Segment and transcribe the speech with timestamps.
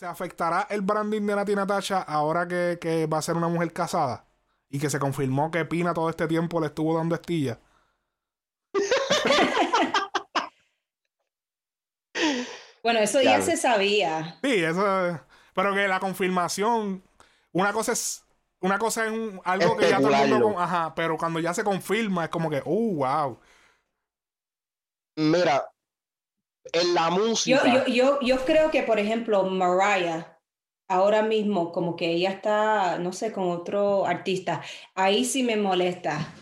[0.00, 3.70] ¿Se afectará el branding de Nati Natasha ahora que, que va a ser una mujer
[3.74, 4.24] casada?
[4.70, 7.60] Y que se confirmó que Pina todo este tiempo le estuvo dando estilla.
[12.82, 14.38] bueno, eso ya se sabía.
[14.42, 15.20] Sí, eso.
[15.52, 17.04] Pero que la confirmación.
[17.52, 18.24] Una cosa es.
[18.60, 19.12] Una cosa es
[19.44, 20.58] algo que ya todo el mundo.
[20.58, 23.38] ajá, pero cuando ya se confirma es como que, uh, wow.
[25.16, 25.70] Mira,
[26.72, 27.62] en la música.
[27.64, 30.38] Yo, yo, yo, yo creo que, por ejemplo, Mariah,
[30.90, 34.60] ahora mismo, como que ella está, no sé, con otro artista,
[34.94, 36.34] ahí sí me molesta.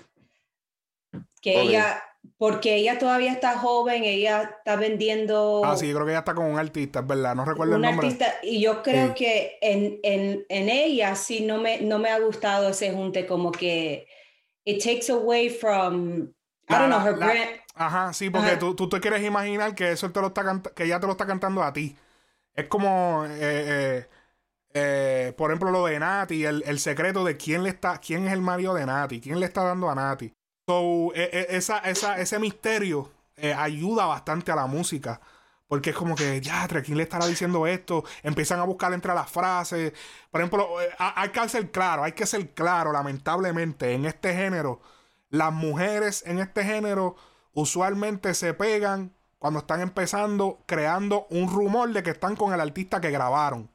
[1.41, 2.03] Que ella,
[2.39, 5.63] porque ella todavía está joven, ella está vendiendo.
[5.65, 7.83] Ah, sí, yo creo que ella está con un artista, es verdad, no recuerdo el
[7.83, 8.07] nombre.
[8.07, 12.19] Artista, y yo creo que en, en, en, ella sí no me, no me ha
[12.19, 14.09] gustado ese junte, como que
[14.65, 16.33] it takes away from.
[16.71, 17.61] I don't know, her brand.
[17.79, 20.99] Ajá, sí, porque Tú, tú, te quieres imaginar que eso te lo está que ella
[20.99, 21.97] te lo está cantando a ti.
[22.55, 24.09] Es como, eh, eh,
[24.75, 28.33] eh, por ejemplo, lo de Nati, el, el, secreto de quién le está, quién es
[28.33, 30.35] el marido de Nati, quién le está dando a Nati.
[30.67, 33.13] So, esa, esa, ese misterio
[33.57, 35.21] ayuda bastante a la música.
[35.69, 38.03] Porque es como que, ya, ¿quién le estará diciendo esto?
[38.23, 39.93] Empiezan a buscar entre las frases.
[40.31, 44.81] Por ejemplo, hay que ser claro, hay que ser claro, lamentablemente, en este género,
[45.31, 47.17] las mujeres en este género
[47.61, 53.01] usualmente se pegan cuando están empezando creando un rumor de que están con el artista
[53.01, 53.71] que grabaron.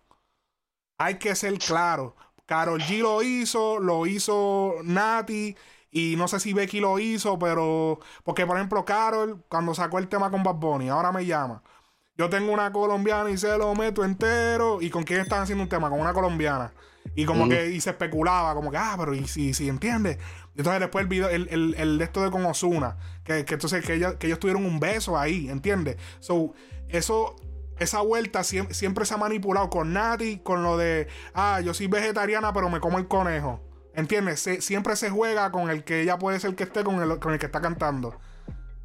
[0.98, 2.16] Hay que ser claro.
[2.46, 5.56] Carol G lo hizo, lo hizo Nati
[5.92, 10.08] y no sé si Becky lo hizo, pero porque por ejemplo Carol cuando sacó el
[10.08, 11.62] tema con Bad Bunny, ahora me llama.
[12.16, 14.82] Yo tengo una colombiana y se lo meto entero.
[14.82, 15.90] ¿Y con quién están haciendo un tema?
[15.90, 16.72] Con una colombiana.
[17.16, 20.20] Y como que y se especulaba, como que, ah, pero y si, si entiendes.
[20.56, 23.84] Entonces después el video, el, el, el de esto de con Osuna, que, que entonces
[23.84, 25.98] que, ella, que ellos tuvieron un beso ahí, ¿entiendes?
[26.20, 26.54] So,
[26.90, 27.36] eso,
[27.80, 32.54] esa vuelta siempre, se ha manipulado con Nati, con lo de, ah, yo soy vegetariana,
[32.54, 33.62] pero me como el conejo.
[33.96, 34.48] ¿Entiendes?
[34.62, 37.40] siempre se juega con el que ella puede ser que esté con el, con el
[37.40, 38.20] que está cantando.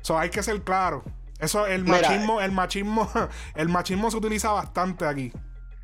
[0.03, 1.03] So, hay que ser claro.
[1.39, 3.11] Eso, el machismo, el machismo,
[3.55, 5.33] el machismo se utiliza bastante aquí.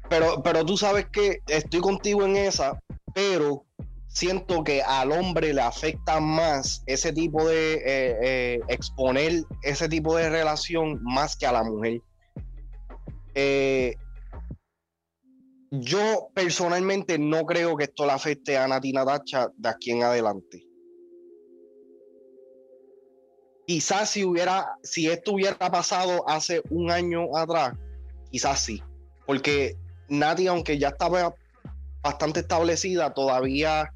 [0.08, 2.78] Pero, pero tú sabes que estoy contigo en esa,
[3.14, 3.64] pero
[4.14, 10.16] siento que al hombre le afecta más ese tipo de eh, eh, exponer ese tipo
[10.16, 12.00] de relación más que a la mujer.
[13.34, 13.96] Eh,
[15.72, 20.64] yo personalmente no creo que esto le afecte a Natina Dacha de aquí en adelante.
[23.66, 27.72] Quizás si hubiera, si esto hubiera pasado hace un año atrás,
[28.30, 28.80] quizás sí.
[29.26, 29.76] Porque
[30.08, 31.34] Nati, aunque ya estaba
[32.02, 33.90] bastante establecida, todavía,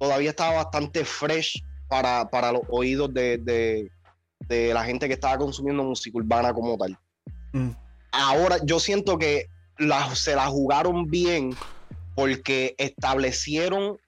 [0.00, 3.90] todavía estaba bastante fresh para, para los oídos de,
[4.48, 6.98] la gente que estaba consumiendo música urbana como tal.
[7.52, 7.70] Mm.
[8.10, 9.46] Ahora yo siento que
[10.14, 11.54] se la jugaron bien
[12.16, 13.98] porque establecieron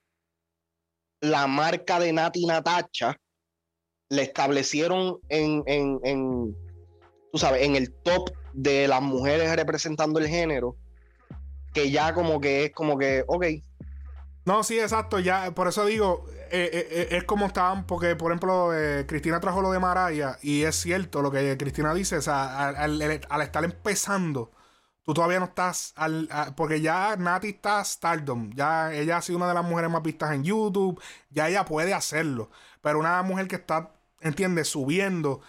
[1.21, 3.17] la marca de Nati Natacha,
[4.09, 6.57] le establecieron en, en, en,
[7.33, 10.77] tú sabes, en el top de las mujeres representando el género
[11.73, 13.45] que ya como que es como que, ok.
[14.45, 18.33] No, sí, exacto, ya, por eso digo, eh, eh, eh, es como estaban, porque por
[18.33, 18.71] ejemplo,
[19.07, 23.01] Cristina trajo lo de Maraya y es cierto lo que Cristina dice, o sea, al,
[23.03, 24.51] estar empezando,
[25.05, 29.47] tú todavía no estás, al, porque ya Nati está stardom, ya ella ha sido una
[29.47, 33.57] de las mujeres más vistas en YouTube, ya ella puede hacerlo, pero una mujer que
[33.57, 35.41] está, entiendes, subiendo,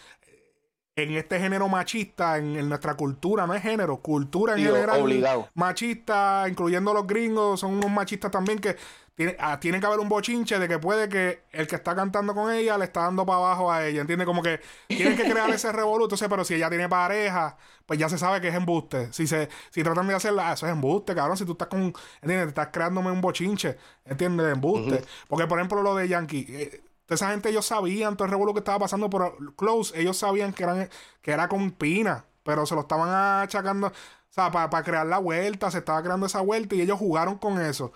[0.96, 5.02] en este género machista, en, nuestra cultura, no es género, cultura en general.
[5.02, 5.50] Obligado.
[5.56, 8.76] Machista, incluyendo los gringos, son unos machistas también que
[9.16, 12.34] tiene, ah, tiene que haber un bochinche de que puede que el que está cantando
[12.34, 14.26] con ella le está dando para abajo a ella, ¿entiendes?
[14.26, 18.18] Como que tienen que crear ese revoluto, pero si ella tiene pareja, pues ya se
[18.18, 19.12] sabe que es embuste.
[19.14, 21.38] Si se si tratan de hacerla, ah, eso es embuste, cabrón.
[21.38, 22.50] Si tú estás con, ¿entiendes?
[22.50, 24.54] Estás creándome un bochinche, ¿entiendes?
[24.54, 25.04] Embuste.
[25.28, 26.46] Porque, por ejemplo, lo de Yankee.
[26.50, 30.53] Eh, esa gente ellos sabían todo el revuelo que estaba pasando por Close, ellos sabían
[30.53, 30.90] que, eran,
[31.22, 33.09] que era con Pina, pero se lo estaban
[33.44, 33.91] achacando, o
[34.30, 37.92] sea, para crear la vuelta, se estaba creando esa vuelta y ellos jugaron con eso.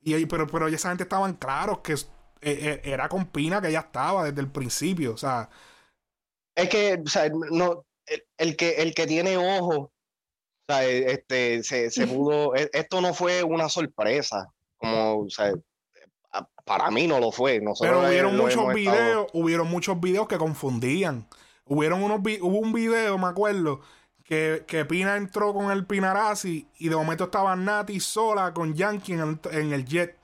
[0.00, 2.00] Y, pero, pero esa gente estaban claros que eh,
[2.42, 5.48] eh, era con Pina que ya estaba desde el principio, o sea.
[6.54, 7.84] Es que, o sea, no,
[8.36, 9.92] el, que, el que tiene ojo, o
[10.66, 15.52] sea, este, se, se pudo, e, esto no fue una sorpresa, como, o sea,
[16.64, 17.60] para mí no lo fue.
[17.80, 21.26] Pero hubieron muchos videos, hubieron muchos videos que confundían.
[21.66, 23.80] Hubieron unos hubo un video, me acuerdo,
[24.24, 29.12] que, que, Pina entró con el Pinarazzi y de momento estaba Nati sola con Yankee
[29.12, 30.18] en el, jet.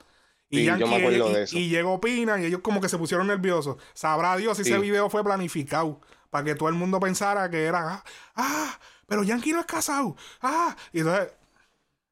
[0.49, 3.77] Y, y, llegó Pina y ellos como que se pusieron nerviosos.
[3.93, 7.93] Sabrá Dios si ese video fue planificado para que todo el mundo pensara que era,
[7.93, 8.03] ah,
[8.35, 10.15] ah pero Yankee no es casado.
[10.41, 11.33] Ah, y entonces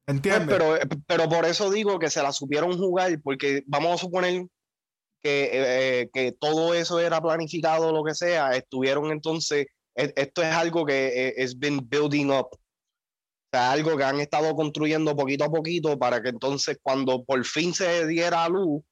[0.07, 0.47] ¿Entiendes?
[0.47, 4.47] Pero, pero por eso digo que se la supieron jugar, porque vamos a suponer
[5.21, 10.53] que, eh, que todo eso era planificado, lo que sea, estuvieron entonces, e, esto es
[10.53, 12.47] algo que es been building up.
[12.51, 17.43] O sea, algo que han estado construyendo poquito a poquito para que entonces cuando por
[17.43, 18.83] fin se diera a luz,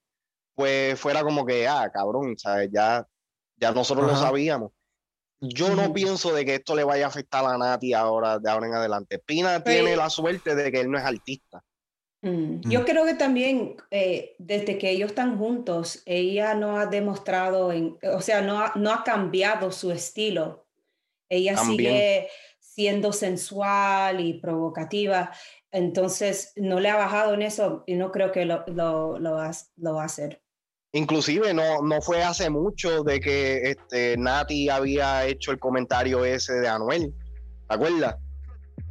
[0.53, 2.69] pues fuera como que, ah, cabrón, ¿sabes?
[2.73, 3.05] Ya,
[3.57, 4.71] ya nosotros lo sabíamos.
[5.53, 8.67] Yo no pienso de que esto le vaya a afectar a Nati ahora, de ahora
[8.67, 9.19] en adelante.
[9.19, 11.63] Pina pues tiene la suerte de que él no es artista.
[12.21, 12.83] Mm, yo mm.
[12.85, 18.21] creo que también eh, desde que ellos están juntos, ella no ha demostrado, en, o
[18.21, 20.65] sea, no ha, no ha cambiado su estilo.
[21.29, 25.31] Ella sigue siendo sensual y provocativa,
[25.71, 29.51] entonces no le ha bajado en eso y no creo que lo, lo, lo, va,
[29.77, 30.41] lo va a hacer.
[30.95, 36.53] Inclusive no, no fue hace mucho de que este, Nati había hecho el comentario ese
[36.53, 37.13] de Anuel,
[37.67, 38.15] ¿te acuerdas?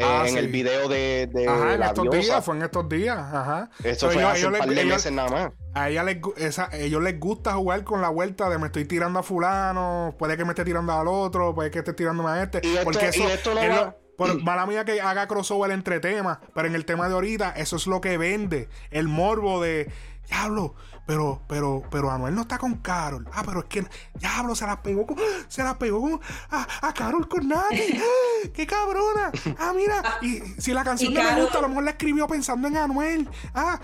[0.03, 3.71] Ah, en el video de, de ajá, en estos días, fue en estos días, ajá.
[3.83, 5.53] Eso fue hace un par de meses nada más.
[5.73, 9.21] A ella les, esa, ellos les gusta jugar con la vuelta de me estoy tirando
[9.21, 12.61] a fulano, puede que me esté tirando al otro, puede que esté tirándome a este.
[12.85, 16.85] porque eso, esto no por, mala mía que haga crossover entre temas, pero en el
[16.85, 18.69] tema de ahorita, eso es lo que vende.
[18.91, 19.91] El morbo de,
[20.27, 20.75] diablo,
[21.07, 23.29] pero, pero, pero Anuel no está con Carol.
[23.33, 25.19] Ah, pero es que, diablo, se la pegó con,
[25.49, 28.01] se la pegó a, a Carol con nadie.
[28.55, 29.31] ¡Qué cabrona!
[29.59, 32.69] Ah, mira, y si la canción no le gusta, a lo mejor la escribió pensando
[32.69, 33.29] en Anuel.
[33.55, 33.81] Ah,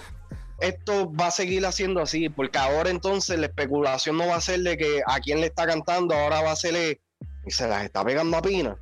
[0.60, 4.60] esto va a seguir haciendo así, porque ahora entonces la especulación no va a ser
[4.60, 7.00] de que a quién le está cantando, ahora va a ser
[7.46, 8.76] y se las está pegando a Pina.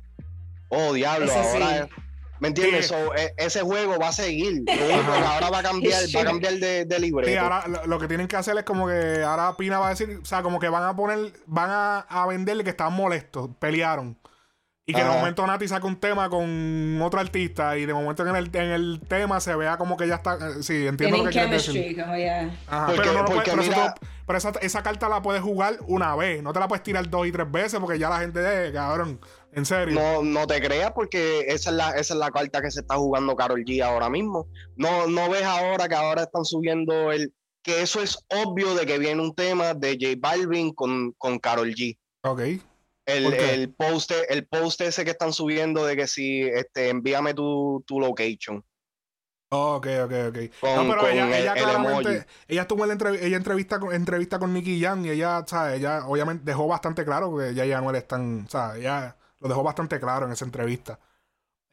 [0.69, 1.89] Oh, diablo, ahora.
[2.39, 2.91] ¿Me entiendes?
[2.91, 4.63] E, ese juego va a seguir.
[5.25, 7.29] ahora va a cambiar, va a cambiar de, de libreto.
[7.29, 10.19] Sí, ahora lo, que tienen que hacer es como que ahora Pina va a decir,
[10.21, 14.17] o sea, como que van a poner, van a, a venderle que estaban molestos, pelearon.
[14.89, 18.35] Y que de momento Nati saca un tema con otro artista y de momento en
[18.35, 20.33] el, en el tema se vea como que ya está.
[20.33, 22.01] Eh, sí, entiendo lo que quieres decir.
[22.01, 23.43] Ajá, pero no lo
[24.25, 26.41] pero, esa, esa, carta la puedes jugar una vez.
[26.41, 29.19] No te la puedes tirar dos y tres veces porque ya la gente de cabrón.
[29.51, 29.95] En serio.
[29.95, 32.95] No, no te creas porque esa es, la, esa es la carta que se está
[32.95, 34.47] jugando Carol G ahora mismo.
[34.75, 37.33] No, no ves ahora que ahora están subiendo el.
[37.61, 41.73] Que eso es obvio de que viene un tema de J Balvin con, con Carol
[41.73, 41.97] G.
[42.23, 42.41] Ok.
[43.05, 47.83] El, el, post, el post ese que están subiendo de que si este, envíame tu,
[47.87, 48.63] tu location.
[49.49, 50.37] ok, ok, ok.
[50.61, 54.79] no, pero ella, ella claramente, ella estuvo en la ella entrevista con, entrevista con Nicky
[54.79, 55.79] Young y ella, ¿sabes?
[55.79, 58.81] Ella obviamente dejó bastante claro que ella y Anuel están, ¿sabes?
[58.81, 60.99] Ella lo dejó bastante claro en esa entrevista.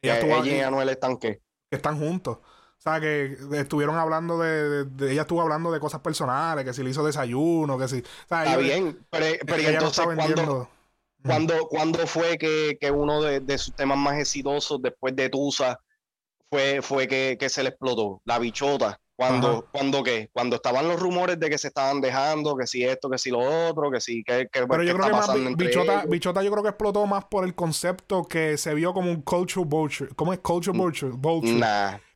[0.01, 1.41] Ella, estuvo, ella y Anuel están qué?
[1.69, 2.37] Están juntos.
[2.37, 6.91] O sea, que estuvieron hablando de, Ella estuvo hablando de cosas personales, que si le
[6.91, 7.97] hizo desayuno, que si.
[7.97, 10.69] Está bien, pero, pero entonces cuando,
[11.23, 15.79] ¿Cuándo, ¿Cuándo, fue que, que uno de, de, sus temas más exitosos después de Tusa
[16.49, 18.21] fue, fue que, que se le explotó?
[18.23, 18.99] La bichota.
[19.17, 20.29] Cuando, cuando qué?
[20.31, 23.39] Cuando estaban los rumores de que se estaban dejando, que si esto, que si lo
[23.39, 26.69] otro, que si que, que Pero yo creo que más bichota, bichota, yo creo que
[26.69, 30.11] explotó más por el concepto que se vio como un culture vulture.
[30.15, 31.11] ¿Cómo es culture vulture?
[31.17, 31.59] vulture.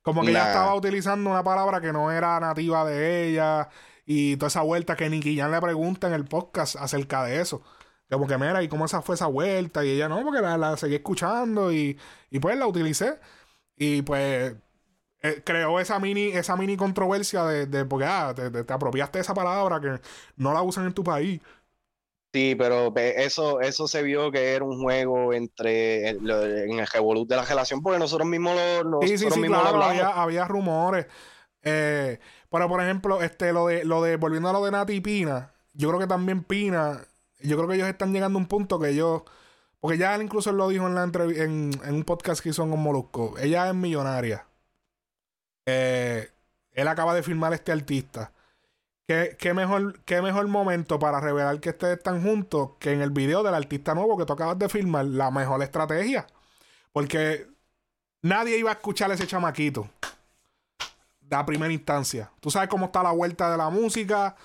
[0.03, 3.67] como que ella estaba utilizando una palabra que no era nativa de ella
[4.05, 7.63] y toda esa vuelta que Nicky Jan le pregunta en el podcast acerca de eso.
[8.11, 9.83] Como que mira, ¿y cómo esa fue esa vuelta?
[9.83, 11.97] Y ella no, porque la, seguí escuchando y,
[12.29, 13.17] y, pues la utilicé.
[13.75, 14.53] Y pues
[15.21, 19.33] eh, creó esa mini, esa mini controversia de, de porque ah, te, apropiaste de esa
[19.33, 19.99] palabra que
[20.37, 21.41] no la usan en tu país.
[22.33, 27.35] Sí, pero eso, eso se vio que era un juego entre en el revolut de
[27.35, 31.07] la relación, porque nosotros mismos lo, sí, sí, sí, claro, había, había, rumores.
[31.61, 35.01] Eh, pero por ejemplo, este, lo de, lo de, volviendo a lo de Nati y
[35.01, 37.01] Pina, yo creo que también Pina
[37.43, 39.23] yo creo que ellos están llegando a un punto que ellos.
[39.79, 42.79] Porque ya él incluso lo dijo en, la en, en un podcast que hizo con
[42.79, 43.35] Molusco.
[43.39, 44.45] Ella es millonaria.
[45.65, 46.29] Eh,
[46.71, 48.31] él acaba de firmar este artista.
[49.07, 53.11] ¿Qué, ¿Qué, mejor, ¿Qué mejor momento para revelar que ustedes están juntos que en el
[53.11, 55.05] video del artista nuevo que tú acabas de firmar?
[55.05, 56.27] La mejor estrategia.
[56.93, 57.47] Porque
[58.21, 59.89] nadie iba a escuchar a ese chamaquito.
[61.19, 62.31] De la primera instancia.
[62.39, 64.35] Tú sabes cómo está la vuelta de la música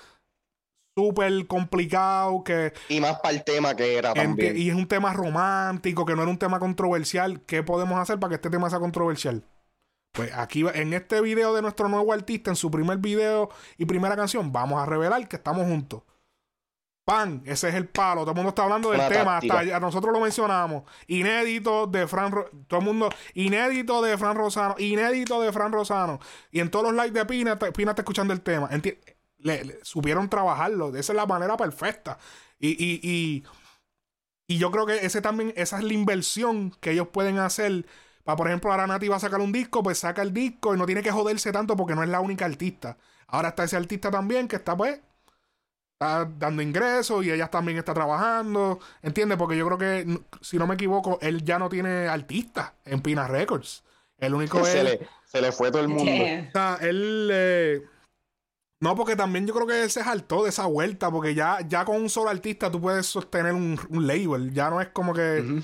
[0.97, 5.13] súper complicado que y más para el tema que era también y es un tema
[5.13, 8.79] romántico que no era un tema controversial ¿qué podemos hacer para que este tema sea
[8.79, 9.43] controversial?
[10.17, 14.17] Pues aquí en este video de nuestro nuevo artista en su primer video y primera
[14.17, 16.03] canción vamos a revelar que estamos juntos
[17.05, 20.19] pan ese es el palo todo el mundo está hablando del tema hasta nosotros lo
[20.19, 22.33] mencionamos inédito de Fran
[22.67, 26.19] todo el mundo inédito de Fran Rosano inédito de Fran Rosano
[26.51, 29.17] y en todos los likes de Pina Pina está escuchando el tema ¿Entiendes?
[29.39, 30.89] le, supieron trabajarlo.
[30.95, 32.17] Esa es la manera perfecta.
[32.59, 33.43] Y, y,
[34.47, 37.85] y, yo creo que ese también, esa es la inversión que ellos pueden hacer
[38.35, 40.85] por ejemplo, ahora Nati va a sacar un disco, pues saca el disco y no
[40.85, 42.97] tiene que joderse tanto porque no es la única artista.
[43.27, 44.99] Ahora está ese artista también que está, pues,
[45.93, 48.79] está dando ingresos y ella también está trabajando.
[49.01, 49.37] ¿Entiendes?
[49.37, 53.27] Porque yo creo que, si no me equivoco, él ya no tiene artista en Pina
[53.27, 53.83] Records.
[54.17, 54.83] El único se.
[54.83, 56.11] Le, se le fue todo el mundo.
[56.11, 57.29] O sea, él.
[57.31, 57.81] Eh,
[58.79, 61.83] no, porque también yo creo que él se saltó de esa vuelta, porque ya, ya
[61.83, 64.53] con un solo artista tú puedes sostener un, label.
[64.53, 65.61] Ya no es como que.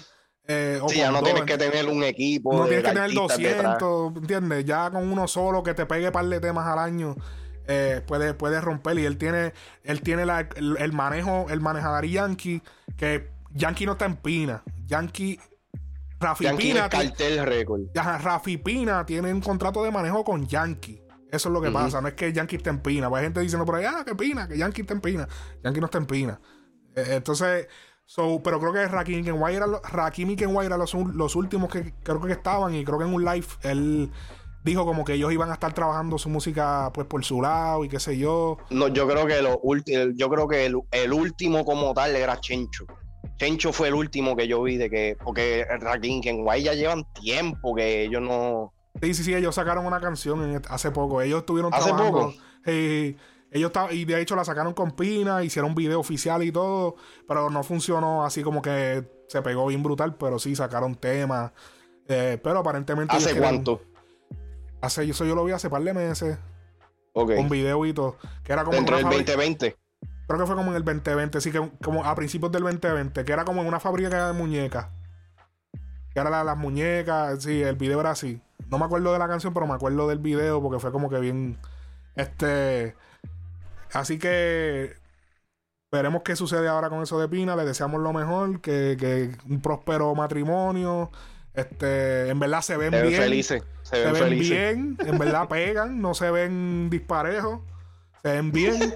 [0.47, 2.53] Eh, sí, ya no tienes que tener un equipo.
[2.53, 4.65] No tienes que tener 200, ¿entiendes?
[4.65, 7.15] Ya con uno solo que te pegue par de temas al año.
[7.67, 8.99] Eh, puede, puede romper.
[8.99, 12.61] Y él tiene él tiene el, manejo el manejador Yankee
[12.97, 14.63] que Yankee no está en Pina.
[14.85, 15.39] Yankee
[16.19, 21.01] Rafi Pina cartel récord Rafi Pina tiene un contrato de manejo con Yankee.
[21.31, 21.99] Eso es lo que pasa.
[21.99, 23.09] No es que Yankee esté en Pina.
[23.13, 25.27] Hay gente diciendo por ahí ah que Pina que Yankee está en Pina
[25.63, 26.39] Yankee no está en Pina.
[26.95, 27.67] Eh, entonces
[28.13, 31.95] So, pero creo que Rakim Kenway era, Rakim y Kenway eran los, los, últimos que
[32.03, 32.75] creo que estaban.
[32.75, 34.11] Y creo que en un live él
[34.63, 37.89] dijo como que ellos iban a estar trabajando su música pues por su lado y
[37.89, 38.59] qué sé yo.
[38.69, 39.59] No, yo creo que lo
[40.13, 42.85] yo creo que el, último como tal era Chencho.
[43.37, 47.73] Chencho fue el último que yo vi de que, porque Rakim Kenway ya llevan tiempo
[47.73, 48.73] que ellos no.
[49.01, 51.19] Sí, sí, sí, ellos sacaron una canción hace poco.
[51.23, 52.31] Ellos estuvieron ¿Hace Poco?
[53.53, 56.95] Ellos y de hecho la sacaron con Pina, hicieron un video oficial y todo,
[57.27, 61.51] pero no funcionó así como que se pegó bien brutal, pero sí sacaron temas.
[62.07, 63.15] Eh, pero aparentemente.
[63.15, 63.81] ¿Hace cuánto?
[64.81, 66.37] Hace, eso yo lo vi hace par de meses.
[67.13, 68.17] Con video y todo.
[68.43, 69.77] Que era como Dentro del 2020.
[70.27, 73.31] Creo que fue como en el 2020, sí, que como a principios del 2020, que
[73.31, 74.87] era como en una fábrica de muñecas.
[76.13, 78.41] Que era las muñecas, sí, el video era así.
[78.67, 81.19] No me acuerdo de la canción, pero me acuerdo del video porque fue como que
[81.19, 81.59] bien.
[82.15, 82.95] Este.
[83.93, 84.95] Así que.
[85.91, 87.55] Veremos qué sucede ahora con eso de Pina.
[87.55, 91.11] Le deseamos lo mejor, que, que un próspero matrimonio.
[91.53, 93.13] Este, en verdad se ven, bien.
[93.13, 93.63] Felices.
[93.83, 94.97] Se ven, bien.
[95.05, 96.01] En verdad pegan.
[96.01, 97.59] No se ven disparejos.
[98.23, 98.95] Se ven bien.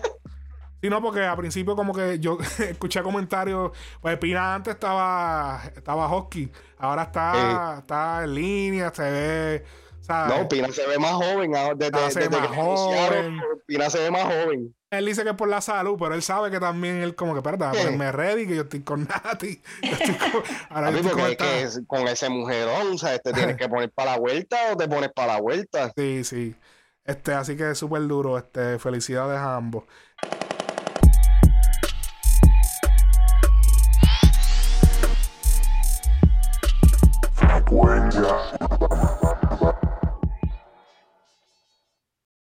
[0.90, 6.52] no, porque al principio como que yo escuché comentarios, pues Pina antes estaba estaba hockey,
[6.78, 9.66] ahora está, está en línea, se ve
[10.08, 13.40] No, Pina se ve más joven desde, se ve más joven.
[13.66, 14.74] Pina se ve más joven.
[14.90, 17.42] Él dice que es por la salud, pero él sabe que también él como que,
[17.42, 19.62] perdón, me ready, que yo estoy con Nati.
[20.70, 24.18] ahora yo estoy con, con ese mujerón, o sea, te tienes que poner para la
[24.20, 25.92] vuelta o te pones para la vuelta.
[25.96, 26.56] Sí, sí.
[27.04, 28.38] Este, así que es súper duro.
[28.38, 29.84] Este, felicidades a ambos.